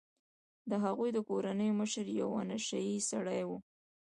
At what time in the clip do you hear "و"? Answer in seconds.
3.47-3.49